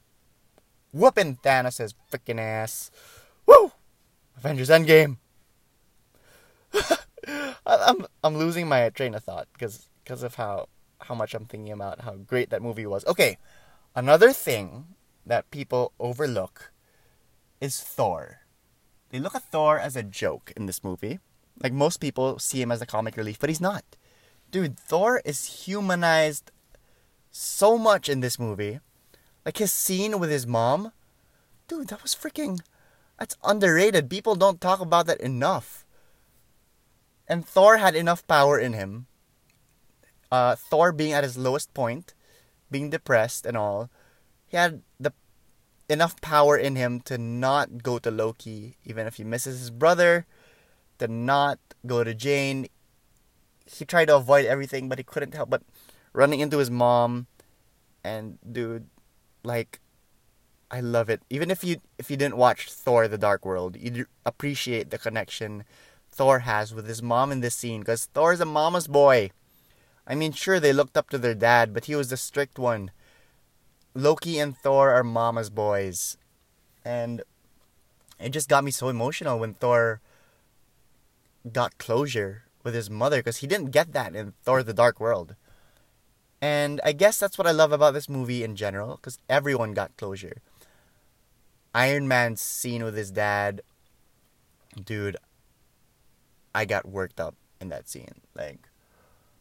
whooping 0.92 1.36
Thanos' 1.36 1.94
freaking 2.10 2.40
ass. 2.40 2.90
Woo! 3.46 3.72
Avengers 4.36 4.68
Endgame. 4.68 5.16
I'm 7.66 8.06
I'm 8.24 8.36
losing 8.36 8.68
my 8.68 8.88
train 8.90 9.14
of 9.14 9.24
thought 9.24 9.48
because 9.52 9.88
because 10.02 10.22
of 10.22 10.36
how 10.36 10.68
how 11.00 11.14
much 11.14 11.34
I'm 11.34 11.44
thinking 11.44 11.72
about 11.72 12.00
how 12.00 12.14
great 12.14 12.50
that 12.50 12.62
movie 12.62 12.86
was. 12.86 13.04
Okay, 13.06 13.38
another 13.94 14.32
thing 14.32 14.94
that 15.26 15.50
people 15.50 15.92
overlook 16.00 16.72
is 17.60 17.80
Thor. 17.80 18.40
They 19.10 19.18
look 19.18 19.34
at 19.34 19.42
Thor 19.42 19.78
as 19.78 19.96
a 19.96 20.02
joke 20.02 20.52
in 20.56 20.66
this 20.66 20.84
movie. 20.84 21.18
Like 21.62 21.72
most 21.72 21.98
people 21.98 22.38
see 22.38 22.62
him 22.62 22.70
as 22.70 22.82
a 22.82 22.86
comic 22.86 23.16
relief, 23.16 23.38
but 23.38 23.50
he's 23.50 23.60
not. 23.60 23.84
Dude, 24.50 24.78
Thor 24.78 25.20
is 25.24 25.64
humanized 25.64 26.50
so 27.30 27.76
much 27.76 28.08
in 28.08 28.20
this 28.20 28.38
movie. 28.38 28.80
Like 29.44 29.58
his 29.58 29.72
scene 29.72 30.18
with 30.18 30.30
his 30.30 30.46
mom. 30.46 30.92
Dude, 31.68 31.88
that 31.88 32.02
was 32.02 32.14
freaking 32.14 32.60
that's 33.18 33.36
underrated. 33.42 34.08
People 34.08 34.36
don't 34.36 34.60
talk 34.60 34.80
about 34.80 35.06
that 35.06 35.20
enough. 35.20 35.84
And 37.28 37.46
Thor 37.46 37.76
had 37.76 37.94
enough 37.94 38.26
power 38.26 38.58
in 38.58 38.72
him. 38.72 39.06
Uh, 40.32 40.56
Thor 40.56 40.92
being 40.92 41.12
at 41.12 41.24
his 41.24 41.36
lowest 41.36 41.72
point, 41.74 42.14
being 42.70 42.90
depressed 42.90 43.46
and 43.46 43.56
all, 43.56 43.90
he 44.46 44.56
had 44.56 44.82
the 44.98 45.12
enough 45.88 46.20
power 46.20 46.56
in 46.56 46.76
him 46.76 47.00
to 47.00 47.18
not 47.18 47.82
go 47.82 47.98
to 47.98 48.10
Loki, 48.10 48.76
even 48.84 49.06
if 49.06 49.16
he 49.16 49.24
misses 49.24 49.60
his 49.60 49.70
brother, 49.70 50.26
to 50.98 51.08
not 51.08 51.58
go 51.86 52.04
to 52.04 52.14
Jane. 52.14 52.68
He 53.64 53.84
tried 53.84 54.06
to 54.06 54.16
avoid 54.16 54.46
everything, 54.46 54.88
but 54.88 54.98
he 54.98 55.04
couldn't 55.04 55.34
help 55.34 55.50
but 55.50 55.62
running 56.12 56.40
into 56.40 56.58
his 56.58 56.70
mom. 56.70 57.26
And 58.04 58.38
dude, 58.50 58.86
like, 59.44 59.80
I 60.70 60.80
love 60.80 61.08
it. 61.08 61.22
Even 61.30 61.50
if 61.50 61.64
you 61.64 61.80
if 61.98 62.10
you 62.10 62.16
didn't 62.16 62.36
watch 62.36 62.70
Thor: 62.70 63.08
The 63.08 63.18
Dark 63.18 63.44
World, 63.44 63.76
you'd 63.76 64.06
appreciate 64.24 64.90
the 64.90 64.98
connection 64.98 65.64
Thor 66.18 66.40
has 66.40 66.74
with 66.74 66.88
his 66.88 67.00
mom 67.00 67.30
in 67.30 67.40
this 67.40 67.54
scene, 67.54 67.80
because 67.80 68.06
Thor's 68.06 68.40
a 68.40 68.44
mama's 68.44 68.88
boy. 68.88 69.30
I 70.04 70.16
mean, 70.16 70.32
sure 70.32 70.58
they 70.58 70.72
looked 70.72 70.96
up 70.96 71.10
to 71.10 71.18
their 71.18 71.34
dad, 71.34 71.72
but 71.72 71.84
he 71.84 71.94
was 71.94 72.10
the 72.10 72.16
strict 72.16 72.58
one. 72.58 72.90
Loki 73.94 74.40
and 74.40 74.56
Thor 74.58 74.90
are 74.90 75.04
mama's 75.04 75.48
boys. 75.48 76.18
And 76.84 77.22
it 78.18 78.30
just 78.30 78.48
got 78.48 78.64
me 78.64 78.72
so 78.72 78.88
emotional 78.88 79.38
when 79.38 79.54
Thor 79.54 80.00
got 81.52 81.78
closure 81.78 82.42
with 82.64 82.74
his 82.74 82.90
mother 82.90 83.18
because 83.18 83.36
he 83.36 83.46
didn't 83.46 83.70
get 83.70 83.92
that 83.92 84.16
in 84.16 84.32
Thor 84.42 84.64
the 84.64 84.74
Dark 84.74 84.98
World. 84.98 85.36
And 86.42 86.80
I 86.84 86.90
guess 86.92 87.20
that's 87.20 87.38
what 87.38 87.46
I 87.46 87.52
love 87.52 87.70
about 87.70 87.94
this 87.94 88.08
movie 88.08 88.42
in 88.42 88.56
general 88.56 88.96
because 88.96 89.18
everyone 89.28 89.72
got 89.72 89.96
closure. 89.96 90.38
Iron 91.72 92.08
Man's 92.08 92.40
scene 92.40 92.82
with 92.82 92.96
his 92.96 93.12
dad, 93.12 93.60
dude, 94.84 95.16
I 96.58 96.64
got 96.64 96.88
worked 96.88 97.20
up 97.20 97.36
in 97.60 97.68
that 97.68 97.88
scene. 97.88 98.20
Like, 98.34 98.68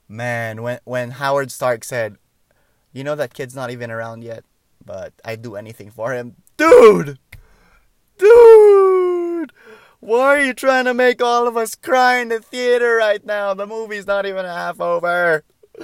man, 0.07 0.61
when 0.61 0.79
when 0.83 1.09
Howard 1.17 1.49
Stark 1.51 1.83
said, 1.83 2.17
"You 2.93 3.03
know 3.03 3.15
that 3.15 3.33
kid's 3.33 3.55
not 3.55 3.71
even 3.71 3.89
around 3.89 4.23
yet, 4.23 4.43
but 4.85 5.13
I'd 5.25 5.41
do 5.41 5.55
anything 5.55 5.89
for 5.89 6.13
him," 6.13 6.35
dude, 6.57 7.17
dude. 8.19 9.51
Why 9.99 10.27
are 10.27 10.39
you 10.39 10.53
trying 10.53 10.85
to 10.85 10.93
make 10.93 11.19
all 11.19 11.47
of 11.47 11.57
us 11.57 11.73
cry 11.73 12.19
in 12.19 12.29
the 12.29 12.39
theater 12.39 12.97
right 12.97 13.25
now? 13.25 13.55
The 13.55 13.65
movie's 13.65 14.05
not 14.05 14.27
even 14.27 14.45
half 14.45 14.79
over. 14.79 15.43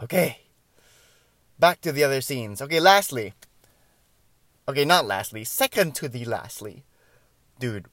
okay. 0.00 0.38
Back 1.58 1.80
to 1.80 1.90
the 1.90 2.04
other 2.04 2.20
scenes. 2.20 2.62
Okay, 2.62 2.78
lastly. 2.78 3.34
Okay, 4.68 4.84
not 4.84 5.04
lastly. 5.04 5.42
Second 5.42 5.96
to 5.96 6.08
the 6.08 6.24
lastly. 6.24 6.84
Dude, 7.58 7.86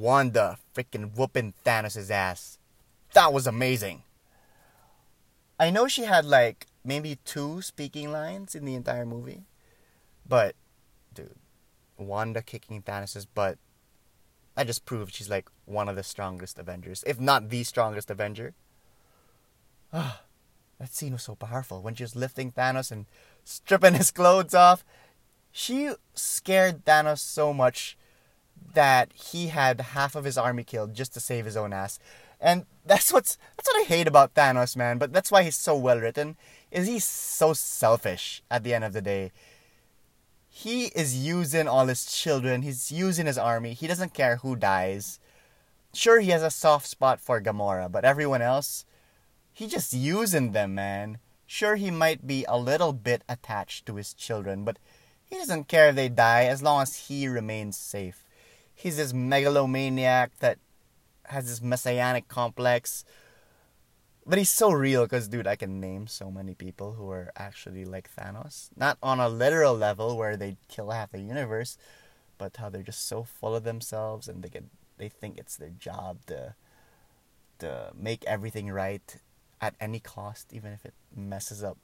Wanda 0.00 0.58
freaking 0.74 1.16
whooping 1.16 1.54
Thanos' 1.64 2.10
ass. 2.10 2.58
That 3.14 3.32
was 3.32 3.46
amazing. 3.46 4.02
I 5.58 5.70
know 5.70 5.88
she 5.88 6.02
had 6.04 6.24
like 6.24 6.66
maybe 6.84 7.18
two 7.24 7.62
speaking 7.62 8.12
lines 8.12 8.54
in 8.54 8.64
the 8.64 8.74
entire 8.74 9.06
movie. 9.06 9.44
But, 10.28 10.54
dude, 11.14 11.36
Wanda 11.96 12.42
kicking 12.42 12.82
Thanos' 12.82 13.26
butt. 13.32 13.58
I 14.56 14.64
just 14.64 14.84
proved 14.84 15.14
she's 15.14 15.30
like 15.30 15.48
one 15.64 15.88
of 15.88 15.96
the 15.96 16.02
strongest 16.02 16.58
Avengers, 16.58 17.04
if 17.06 17.20
not 17.20 17.50
the 17.50 17.64
strongest 17.64 18.10
Avenger. 18.10 18.54
Ah, 19.92 20.22
that 20.78 20.92
scene 20.92 21.12
was 21.12 21.22
so 21.22 21.34
powerful 21.34 21.82
when 21.82 21.94
she 21.94 22.04
was 22.04 22.16
lifting 22.16 22.52
Thanos 22.52 22.90
and 22.90 23.06
stripping 23.44 23.94
his 23.94 24.10
clothes 24.10 24.54
off. 24.54 24.84
She 25.52 25.92
scared 26.14 26.84
Thanos 26.84 27.20
so 27.20 27.52
much 27.54 27.96
that 28.76 29.12
he 29.12 29.48
had 29.48 29.80
half 29.80 30.14
of 30.14 30.24
his 30.24 30.38
army 30.38 30.62
killed 30.62 30.94
just 30.94 31.14
to 31.14 31.20
save 31.20 31.46
his 31.46 31.56
own 31.56 31.72
ass. 31.72 31.98
And 32.40 32.66
that's 32.84 33.12
what's 33.12 33.38
that's 33.56 33.68
what 33.68 33.82
I 33.82 33.88
hate 33.88 34.06
about 34.06 34.34
Thanos, 34.34 34.76
man. 34.76 34.98
But 34.98 35.12
that's 35.12 35.32
why 35.32 35.42
he's 35.42 35.56
so 35.56 35.76
well 35.76 35.98
written. 35.98 36.36
Is 36.70 36.86
he's 36.86 37.04
so 37.04 37.54
selfish 37.54 38.42
at 38.50 38.62
the 38.62 38.74
end 38.74 38.84
of 38.84 38.92
the 38.92 39.00
day. 39.00 39.32
He 40.48 40.86
is 40.86 41.16
using 41.16 41.68
all 41.68 41.86
his 41.86 42.04
children. 42.06 42.62
He's 42.62 42.92
using 42.92 43.26
his 43.26 43.38
army. 43.38 43.72
He 43.72 43.86
doesn't 43.86 44.14
care 44.14 44.36
who 44.36 44.56
dies. 44.56 45.18
Sure, 45.92 46.20
he 46.20 46.30
has 46.30 46.42
a 46.42 46.50
soft 46.50 46.86
spot 46.86 47.20
for 47.20 47.40
Gamora, 47.40 47.90
but 47.90 48.04
everyone 48.04 48.42
else, 48.42 48.84
he 49.52 49.66
just 49.66 49.94
using 49.94 50.52
them, 50.52 50.74
man. 50.74 51.18
Sure, 51.46 51.76
he 51.76 51.90
might 51.90 52.26
be 52.26 52.44
a 52.48 52.58
little 52.58 52.92
bit 52.92 53.22
attached 53.28 53.86
to 53.86 53.96
his 53.96 54.12
children, 54.12 54.64
but 54.64 54.78
he 55.24 55.36
doesn't 55.36 55.68
care 55.68 55.88
if 55.88 55.96
they 55.96 56.08
die 56.08 56.44
as 56.44 56.62
long 56.62 56.82
as 56.82 57.08
he 57.08 57.28
remains 57.28 57.76
safe 57.76 58.25
he's 58.76 58.98
this 58.98 59.12
megalomaniac 59.12 60.38
that 60.38 60.58
has 61.24 61.48
this 61.48 61.60
messianic 61.60 62.28
complex. 62.28 63.04
But 64.24 64.38
he's 64.38 64.50
so 64.50 64.70
real 64.70 65.04
because, 65.04 65.28
dude, 65.28 65.46
I 65.46 65.56
can 65.56 65.80
name 65.80 66.06
so 66.06 66.30
many 66.30 66.54
people 66.54 66.92
who 66.92 67.10
are 67.10 67.32
actually 67.36 67.84
like 67.84 68.10
Thanos. 68.14 68.68
Not 68.76 68.98
on 69.02 69.18
a 69.18 69.28
literal 69.28 69.74
level 69.74 70.16
where 70.16 70.36
they 70.36 70.56
kill 70.68 70.90
half 70.90 71.12
the 71.12 71.20
universe, 71.20 71.78
but 72.36 72.56
how 72.56 72.68
they're 72.68 72.82
just 72.82 73.06
so 73.06 73.22
full 73.24 73.54
of 73.54 73.64
themselves 73.64 74.28
and 74.28 74.42
they 74.42 74.48
get 74.48 74.64
they 74.98 75.08
think 75.08 75.38
it's 75.38 75.56
their 75.56 75.70
job 75.70 76.18
to 76.26 76.54
to 77.58 77.92
make 77.96 78.24
everything 78.24 78.70
right 78.70 79.16
at 79.60 79.74
any 79.80 80.00
cost, 80.00 80.52
even 80.52 80.72
if 80.72 80.84
it 80.84 80.94
messes 81.14 81.64
up 81.64 81.78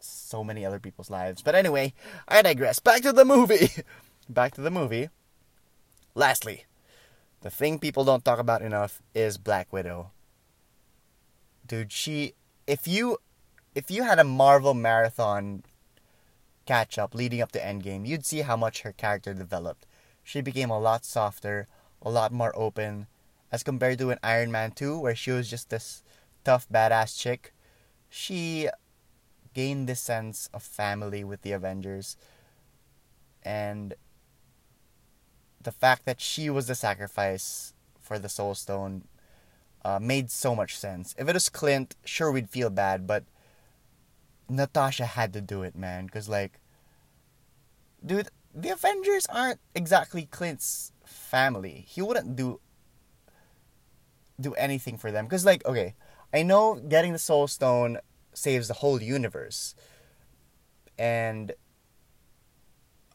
so 0.00 0.42
many 0.42 0.64
other 0.64 0.80
people's 0.80 1.10
lives. 1.10 1.42
But 1.42 1.54
anyway, 1.54 1.94
I 2.26 2.42
digress. 2.42 2.78
Back 2.78 3.02
to 3.02 3.12
the 3.12 3.24
movie. 3.24 3.70
Back 4.28 4.54
to 4.54 4.60
the 4.60 4.70
movie. 4.70 5.10
Lastly, 6.14 6.64
the 7.40 7.50
thing 7.50 7.78
people 7.80 8.04
don't 8.04 8.24
talk 8.24 8.38
about 8.38 8.62
enough 8.62 9.02
is 9.14 9.36
Black 9.36 9.72
Widow. 9.72 10.12
Dude, 11.66 11.90
she 11.90 12.34
if 12.66 12.86
you 12.86 13.18
if 13.74 13.90
you 13.90 14.04
had 14.04 14.20
a 14.20 14.24
Marvel 14.24 14.74
marathon 14.74 15.64
catch 16.66 16.98
up 16.98 17.14
leading 17.14 17.42
up 17.42 17.50
to 17.52 17.58
Endgame, 17.58 18.06
you'd 18.06 18.24
see 18.24 18.42
how 18.42 18.56
much 18.56 18.82
her 18.82 18.92
character 18.92 19.34
developed. 19.34 19.86
She 20.22 20.40
became 20.40 20.70
a 20.70 20.78
lot 20.78 21.04
softer, 21.04 21.66
a 22.00 22.10
lot 22.10 22.32
more 22.32 22.52
open, 22.56 23.08
as 23.50 23.62
compared 23.62 23.98
to 23.98 24.10
an 24.10 24.18
Iron 24.22 24.52
Man 24.52 24.70
2, 24.70 24.98
where 24.98 25.16
she 25.16 25.32
was 25.32 25.50
just 25.50 25.68
this 25.68 26.02
tough, 26.44 26.66
badass 26.72 27.18
chick. 27.18 27.52
She 28.08 28.68
gained 29.52 29.88
this 29.88 30.00
sense 30.00 30.48
of 30.54 30.62
family 30.62 31.24
with 31.24 31.42
the 31.42 31.52
Avengers, 31.52 32.16
and 33.42 33.94
the 35.64 35.72
fact 35.72 36.04
that 36.04 36.20
she 36.20 36.48
was 36.48 36.66
the 36.66 36.74
sacrifice 36.74 37.72
for 38.00 38.18
the 38.18 38.28
Soul 38.28 38.54
Stone 38.54 39.04
uh, 39.84 39.98
made 40.00 40.30
so 40.30 40.54
much 40.54 40.76
sense. 40.76 41.14
If 41.18 41.28
it 41.28 41.34
was 41.34 41.48
Clint, 41.48 41.96
sure 42.04 42.30
we'd 42.30 42.50
feel 42.50 42.70
bad, 42.70 43.06
but 43.06 43.24
Natasha 44.48 45.06
had 45.06 45.32
to 45.32 45.40
do 45.40 45.62
it, 45.62 45.76
man. 45.76 46.06
Because, 46.06 46.28
like, 46.28 46.60
dude, 48.04 48.28
the 48.54 48.70
Avengers 48.70 49.26
aren't 49.26 49.60
exactly 49.74 50.26
Clint's 50.30 50.92
family. 51.04 51.84
He 51.88 52.00
wouldn't 52.00 52.36
do 52.36 52.60
do 54.40 54.52
anything 54.54 54.98
for 54.98 55.12
them. 55.12 55.26
Because, 55.26 55.44
like, 55.44 55.64
okay, 55.64 55.94
I 56.32 56.42
know 56.42 56.74
getting 56.74 57.12
the 57.12 57.18
Soul 57.18 57.46
Stone 57.46 57.98
saves 58.32 58.68
the 58.68 58.74
whole 58.74 59.00
universe. 59.00 59.74
And 60.98 61.52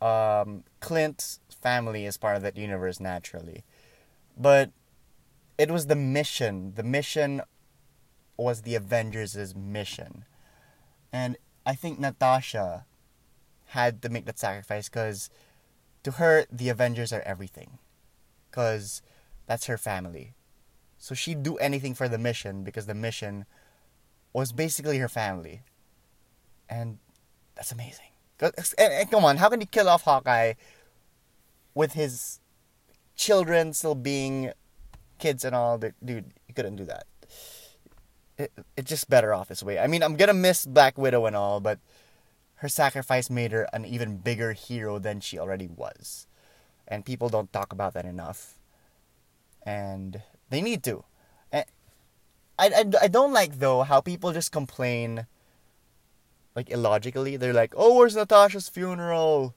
um, 0.01 0.63
Clint's 0.79 1.39
family 1.62 2.06
is 2.06 2.18
part 2.18 2.36
of 2.36 2.42
that 2.44 2.58
universe 2.58 3.00
naturally. 3.00 3.63
But 4.38 4.72
it 5.58 5.70
was 5.70 5.88
the 5.88 5.96
mission. 5.96 6.74
The 6.75 6.84
mission 6.84 7.42
was 8.38 8.62
the 8.62 8.75
Avengers' 8.75 9.54
mission. 9.56 10.25
And 11.12 11.38
I 11.66 11.75
think 11.75 12.00
Natasha 12.00 12.86
had 13.68 14.01
to 14.01 14.10
make 14.10 14.25
that 14.25 14.39
sacrifice 14.39 14.89
because 14.89 15.30
to 16.04 16.12
her, 16.12 16.46
the 16.51 16.70
Avengers 16.70 17.12
are 17.12 17.22
everything. 17.22 17.80
Because 18.50 19.01
that's 19.46 19.66
her 19.66 19.78
family. 19.78 20.34
So 20.98 21.13
she'd 21.16 21.44
do 21.44 21.58
anything 21.58 21.94
for 21.94 22.08
the 22.08 22.18
mission 22.18 22.63
because 22.63 22.86
the 22.86 22.96
mission 22.96 23.46
was 24.34 24.51
basically 24.51 24.98
her 25.00 25.10
family. 25.10 25.62
And 26.70 27.00
that's 27.56 27.72
amazing. 27.72 28.06
And, 28.39 28.54
and 28.80 29.12
come 29.12 29.25
on, 29.25 29.38
how 29.38 29.50
can 29.50 29.60
you 29.60 29.68
kill 29.68 29.89
off 29.89 30.04
Hawkeye 30.04 30.54
with 31.80 31.94
his 31.94 32.42
children 33.16 33.72
still 33.72 33.96
being 33.96 34.52
kids 35.18 35.46
and 35.46 35.56
all? 35.56 35.78
Dude, 35.78 35.96
you 36.04 36.54
couldn't 36.54 36.76
do 36.76 36.84
that. 36.84 37.06
It, 38.38 38.52
it's 38.76 38.90
just 38.90 39.10
better 39.10 39.34
off 39.34 39.48
this 39.48 39.64
way. 39.64 39.80
I 39.80 39.88
mean, 39.88 40.04
I'm 40.04 40.18
gonna 40.18 40.34
miss 40.34 40.66
Black 40.66 40.98
Widow 40.98 41.26
and 41.26 41.36
all, 41.36 41.62
but 41.62 41.80
her 42.56 42.68
sacrifice 42.68 43.30
made 43.30 43.54
her 43.54 43.68
an 43.72 43.86
even 43.86 44.18
bigger 44.18 44.52
hero 44.52 45.00
than 45.00 45.22
she 45.22 45.40
already 45.40 45.68
was. 45.68 46.28
And 46.86 47.06
people 47.06 47.30
don't 47.30 47.52
talk 47.54 47.72
about 47.72 47.94
that 47.94 48.04
enough. 48.04 48.60
And 49.64 50.22
they 50.50 50.62
need 50.62 50.84
to. 50.84 51.06
And 51.52 51.64
I, 52.58 52.68
I, 52.68 52.84
I 53.04 53.08
don't 53.08 53.32
like, 53.32 53.60
though, 53.60 53.84
how 53.84 54.02
people 54.02 54.34
just 54.34 54.52
complain 54.52 55.28
like 56.56 56.70
illogically. 56.70 57.38
They're 57.38 57.54
like, 57.54 57.74
"Oh, 57.78 57.96
where's 57.96 58.16
Natasha's 58.16 58.68
funeral? 58.68 59.56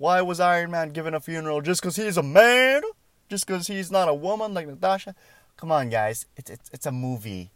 Why 0.00 0.22
was 0.22 0.40
Iron 0.40 0.70
Man 0.70 0.94
given 0.96 1.12
a 1.12 1.20
funeral 1.20 1.60
just 1.60 1.82
because 1.82 1.96
he's 1.96 2.16
a 2.16 2.22
man? 2.22 2.80
Just 3.28 3.46
because 3.46 3.66
he's 3.66 3.90
not 3.90 4.08
a 4.08 4.14
woman 4.14 4.54
like 4.54 4.66
Natasha?" 4.66 5.14
Come 5.58 5.70
on, 5.70 5.90
guys. 5.90 6.24
It's 6.38 6.48
it's 6.48 6.70
it's 6.72 6.86
a 6.86 6.90
movie. 6.90 7.50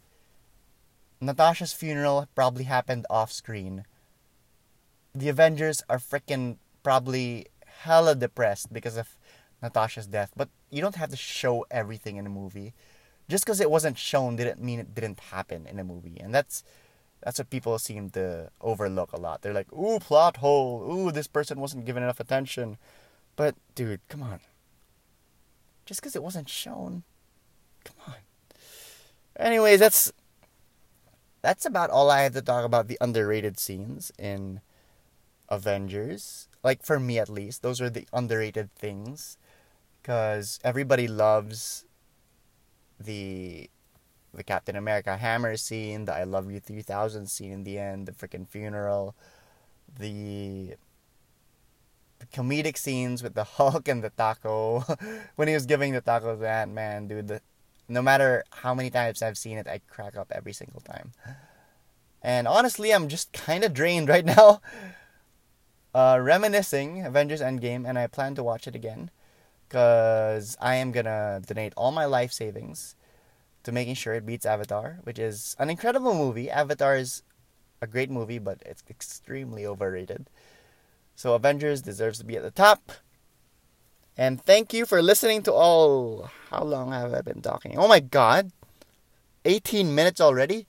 Natasha's 1.23 1.73
funeral 1.73 2.29
probably 2.35 2.65
happened 2.65 3.07
off 3.09 3.33
screen. 3.33 3.87
The 5.15 5.31
Avengers 5.31 5.83
are 5.89 5.97
freaking 5.97 6.59
probably 6.83 7.47
hella 7.65 8.15
depressed 8.15 8.71
because 8.71 8.99
of 8.99 9.17
Natasha's 9.63 10.07
death, 10.07 10.33
but 10.37 10.51
you 10.69 10.83
don't 10.83 10.97
have 10.97 11.09
to 11.13 11.17
show 11.17 11.65
everything 11.71 12.19
in 12.19 12.27
a 12.27 12.37
movie. 12.43 12.75
Just 13.27 13.47
because 13.47 13.59
it 13.59 13.71
wasn't 13.71 13.97
shown 13.97 14.37
didn't 14.37 14.61
mean 14.61 14.81
it 14.81 14.95
didn't 14.95 15.33
happen 15.33 15.67
in 15.67 15.79
a 15.79 15.85
movie, 15.85 16.21
and 16.21 16.35
that's 16.35 16.63
that's 17.25 17.38
what 17.38 17.49
people 17.49 17.78
seem 17.78 18.11
to 18.11 18.50
overlook 18.61 19.12
a 19.12 19.21
lot. 19.21 19.40
They're 19.40 19.54
like, 19.57 19.73
"Ooh, 19.73 19.99
plot 19.99 20.37
hole. 20.37 20.85
Ooh, 20.85 21.11
this 21.11 21.26
person 21.26 21.59
wasn't 21.59 21.87
given 21.87 22.02
enough 22.02 22.21
attention." 22.21 22.76
But 23.35 23.57
dude, 23.75 24.07
come 24.09 24.23
on. 24.23 24.40
Just 25.87 26.00
because 26.00 26.14
it 26.14 26.23
wasn't 26.23 26.49
shown, 26.49 27.02
come 27.83 27.97
on. 28.07 28.21
Anyways, 29.37 29.81
that's 29.81 30.12
that's 31.40 31.64
about 31.64 31.90
all 31.90 32.11
I 32.11 32.23
have 32.23 32.35
to 32.35 32.43
talk 32.43 32.64
about 32.64 32.88
the 32.88 32.99
underrated 33.00 33.59
scenes 33.59 34.12
in 34.19 34.61
Avengers. 35.49 36.49
Like 36.62 36.83
for 36.85 37.00
me 37.00 37.19
at 37.19 37.28
least, 37.28 37.62
those 37.62 37.81
are 37.81 37.90
the 37.90 38.07
underrated 38.12 38.73
things 38.76 39.38
cuz 40.02 40.61
everybody 40.62 41.09
loves 41.09 41.87
the 43.00 43.71
the 44.37 44.45
Captain 44.45 44.76
America 44.76 45.17
hammer 45.17 45.57
scene, 45.57 46.05
the 46.05 46.14
I 46.14 46.25
Love 46.25 46.50
You 46.50 46.61
3000 46.61 47.26
scene 47.26 47.53
in 47.53 47.64
the 47.64 47.79
end, 47.79 48.07
the 48.07 48.12
freaking 48.12 48.49
funeral, 48.49 49.14
the, 49.99 50.75
the 52.18 52.27
comedic 52.27 52.77
scenes 52.77 53.23
with 53.23 53.35
the 53.35 53.44
Hulk 53.57 53.88
and 53.88 54.03
the 54.03 54.11
taco 54.11 54.81
when 55.37 55.49
he 55.49 55.55
was 55.55 55.66
giving 55.66 55.92
the 55.92 56.01
taco 56.01 56.37
to 56.37 56.49
Ant 56.49 56.73
Man, 56.73 57.09
dude. 57.09 57.29
The, 57.29 57.40
no 57.88 58.01
matter 58.01 58.44
how 58.51 58.75
many 58.75 58.90
times 58.90 59.23
I've 59.23 59.37
seen 59.37 59.59
it, 59.59 59.68
I 59.68 59.81
crack 59.88 60.16
up 60.16 60.33
every 60.33 60.53
single 60.53 60.81
time. 60.81 61.12
And 62.23 62.49
honestly, 62.49 62.92
I'm 62.94 63.09
just 63.09 63.33
kind 63.33 63.62
of 63.62 63.75
drained 63.75 64.09
right 64.14 64.25
now. 64.25 64.61
Uh, 65.94 66.18
reminiscing 66.20 67.07
Avengers 67.07 67.40
Endgame, 67.40 67.88
and 67.88 67.97
I 67.97 68.09
plan 68.09 68.35
to 68.35 68.42
watch 68.42 68.66
it 68.66 68.75
again 68.75 69.11
because 69.68 70.57
I 70.61 70.77
am 70.77 70.90
gonna 70.90 71.40
donate 71.47 71.73
all 71.77 71.92
my 71.92 72.05
life 72.05 72.33
savings 72.33 72.97
to 73.64 73.72
making 73.72 73.94
sure 73.94 74.14
it 74.14 74.27
beats 74.27 74.46
Avatar, 74.46 75.00
which 75.03 75.18
is 75.18 75.57
an 75.59 75.70
incredible 75.70 76.14
movie. 76.14 76.50
Avatar 76.50 76.96
is 76.96 77.22
a 77.83 77.87
great 77.87 78.11
movie, 78.11 78.38
but 78.38 78.62
it's 78.64 78.85
extremely 78.88 79.66
overrated. 79.66 80.29
So 81.16 81.35
Avengers 81.35 81.83
deserves 81.83 82.18
to 82.18 82.24
be 82.24 82.37
at 82.37 82.42
the 82.42 82.50
top. 82.50 82.92
And 84.16 84.40
thank 84.40 84.72
you 84.72 84.87
for 84.87 85.03
listening 85.03 85.42
to 85.42 85.53
all. 85.53 86.31
How 86.50 86.62
long 86.62 86.92
have 86.92 87.12
I 87.12 87.20
been 87.20 87.42
talking? 87.42 87.77
Oh 87.79 87.88
my 87.88 88.00
god! 88.00 88.53
18 89.44 89.94
minutes 89.94 90.20
already? 90.20 90.66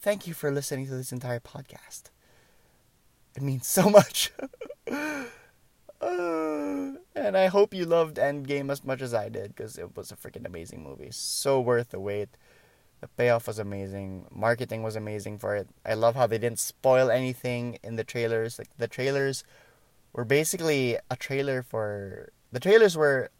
Thank 0.00 0.26
you 0.26 0.34
for 0.34 0.50
listening 0.50 0.86
to 0.86 0.94
this 0.94 1.12
entire 1.12 1.40
podcast. 1.40 2.04
It 3.36 3.42
means 3.42 3.66
so 3.66 3.90
much. 3.98 4.32
Uh, 6.04 6.98
and 7.14 7.36
I 7.36 7.46
hope 7.46 7.74
you 7.74 7.84
loved 7.84 8.16
Endgame 8.16 8.70
as 8.70 8.84
much 8.84 9.00
as 9.00 9.14
I 9.14 9.28
did 9.28 9.54
because 9.54 9.78
it 9.78 9.96
was 9.96 10.12
a 10.12 10.16
freaking 10.16 10.46
amazing 10.46 10.82
movie. 10.82 11.10
So 11.10 11.60
worth 11.60 11.90
the 11.90 12.00
wait. 12.00 12.30
The 13.00 13.08
payoff 13.08 13.46
was 13.46 13.58
amazing. 13.58 14.26
Marketing 14.30 14.82
was 14.82 14.96
amazing 14.96 15.38
for 15.38 15.54
it. 15.54 15.68
I 15.84 15.94
love 15.94 16.14
how 16.14 16.26
they 16.26 16.38
didn't 16.38 16.58
spoil 16.58 17.10
anything 17.10 17.78
in 17.82 17.96
the 17.96 18.04
trailers. 18.04 18.58
Like 18.58 18.70
the 18.78 18.88
trailers 18.88 19.44
were 20.12 20.24
basically 20.24 20.96
a 21.10 21.16
trailer 21.16 21.62
for 21.62 22.32
the 22.52 22.60
trailers 22.60 22.96
were 22.96 23.30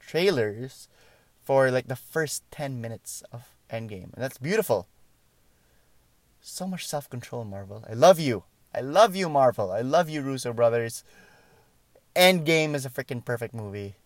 trailers 0.00 0.88
for 1.42 1.70
like 1.70 1.88
the 1.88 1.96
first 1.96 2.42
10 2.50 2.80
minutes 2.80 3.22
of 3.30 3.54
Endgame. 3.70 4.12
And 4.14 4.22
that's 4.22 4.38
beautiful. 4.38 4.88
So 6.40 6.66
much 6.66 6.86
self-control, 6.86 7.44
Marvel. 7.44 7.84
I 7.88 7.94
love 7.94 8.18
you. 8.18 8.44
I 8.74 8.80
love 8.80 9.14
you, 9.14 9.28
Marvel. 9.28 9.70
I 9.70 9.80
love 9.80 10.08
you, 10.08 10.22
Russo 10.22 10.52
brothers. 10.52 11.04
Endgame 12.16 12.74
is 12.74 12.86
a 12.86 12.90
freaking 12.90 13.24
perfect 13.24 13.54
movie. 13.54 13.96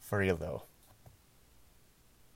For 0.00 0.18
real 0.18 0.36
though. 0.36 0.62